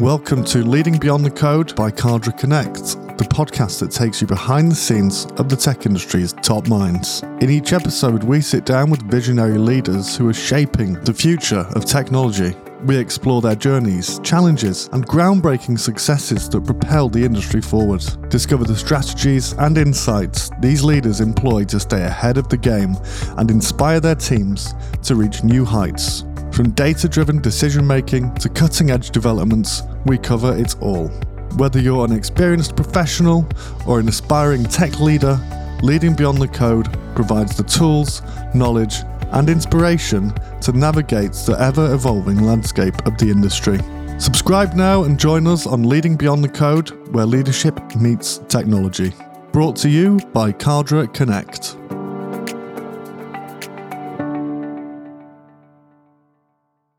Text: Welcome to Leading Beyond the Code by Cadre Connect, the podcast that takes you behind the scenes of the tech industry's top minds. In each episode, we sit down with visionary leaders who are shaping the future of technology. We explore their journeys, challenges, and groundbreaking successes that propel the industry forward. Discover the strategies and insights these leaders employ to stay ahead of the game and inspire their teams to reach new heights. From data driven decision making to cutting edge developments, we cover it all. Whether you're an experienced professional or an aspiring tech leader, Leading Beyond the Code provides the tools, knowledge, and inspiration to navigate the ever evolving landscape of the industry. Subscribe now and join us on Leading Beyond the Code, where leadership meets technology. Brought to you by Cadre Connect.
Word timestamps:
Welcome 0.00 0.42
to 0.46 0.58
Leading 0.64 0.98
Beyond 0.98 1.24
the 1.24 1.30
Code 1.30 1.76
by 1.76 1.88
Cadre 1.88 2.32
Connect, 2.32 2.74
the 3.16 3.28
podcast 3.30 3.78
that 3.78 3.92
takes 3.92 4.20
you 4.20 4.26
behind 4.26 4.68
the 4.68 4.74
scenes 4.74 5.26
of 5.36 5.48
the 5.48 5.54
tech 5.54 5.86
industry's 5.86 6.32
top 6.32 6.66
minds. 6.66 7.22
In 7.40 7.48
each 7.48 7.72
episode, 7.72 8.24
we 8.24 8.40
sit 8.40 8.64
down 8.64 8.90
with 8.90 9.08
visionary 9.08 9.56
leaders 9.56 10.16
who 10.16 10.28
are 10.28 10.34
shaping 10.34 10.94
the 11.04 11.14
future 11.14 11.64
of 11.76 11.84
technology. 11.84 12.56
We 12.84 12.96
explore 12.96 13.40
their 13.40 13.54
journeys, 13.54 14.18
challenges, 14.24 14.90
and 14.92 15.06
groundbreaking 15.06 15.78
successes 15.78 16.48
that 16.48 16.64
propel 16.64 17.08
the 17.08 17.24
industry 17.24 17.60
forward. 17.60 18.04
Discover 18.28 18.64
the 18.64 18.76
strategies 18.76 19.52
and 19.52 19.78
insights 19.78 20.50
these 20.58 20.82
leaders 20.82 21.20
employ 21.20 21.66
to 21.66 21.78
stay 21.78 22.02
ahead 22.02 22.36
of 22.36 22.48
the 22.48 22.56
game 22.56 22.96
and 23.38 23.48
inspire 23.48 24.00
their 24.00 24.16
teams 24.16 24.74
to 25.04 25.14
reach 25.14 25.44
new 25.44 25.64
heights. 25.64 26.24
From 26.54 26.70
data 26.70 27.08
driven 27.08 27.40
decision 27.40 27.84
making 27.84 28.32
to 28.36 28.48
cutting 28.48 28.92
edge 28.92 29.10
developments, 29.10 29.82
we 30.06 30.16
cover 30.16 30.56
it 30.56 30.76
all. 30.80 31.08
Whether 31.56 31.80
you're 31.80 32.04
an 32.04 32.12
experienced 32.12 32.76
professional 32.76 33.44
or 33.88 33.98
an 33.98 34.06
aspiring 34.06 34.62
tech 34.62 35.00
leader, 35.00 35.36
Leading 35.82 36.14
Beyond 36.14 36.38
the 36.38 36.46
Code 36.46 36.96
provides 37.16 37.56
the 37.56 37.64
tools, 37.64 38.22
knowledge, 38.54 38.98
and 39.32 39.50
inspiration 39.50 40.32
to 40.60 40.70
navigate 40.70 41.32
the 41.32 41.56
ever 41.58 41.92
evolving 41.92 42.42
landscape 42.44 43.04
of 43.04 43.18
the 43.18 43.30
industry. 43.30 43.80
Subscribe 44.18 44.74
now 44.74 45.02
and 45.02 45.18
join 45.18 45.48
us 45.48 45.66
on 45.66 45.82
Leading 45.82 46.14
Beyond 46.14 46.44
the 46.44 46.48
Code, 46.48 46.90
where 47.12 47.26
leadership 47.26 47.80
meets 47.96 48.38
technology. 48.46 49.12
Brought 49.50 49.74
to 49.78 49.88
you 49.88 50.20
by 50.32 50.52
Cadre 50.52 51.08
Connect. 51.08 51.76